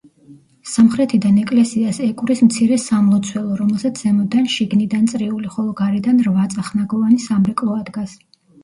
სამხრეთიდან 0.69 1.35
ეკლესიას 1.41 1.99
ეკვრის 2.07 2.41
მცირე 2.47 2.81
სამლოცველო, 2.85 3.59
რომელსაც 3.61 4.03
ზემოდან 4.07 4.51
შიგნიდან 4.57 5.07
წრიული, 5.15 5.55
ხოლო 5.59 5.79
გარედან 5.85 6.27
რვაწახნაგოვანი 6.31 7.25
სამრეკვლო 7.31 7.81
ადგას. 7.83 8.23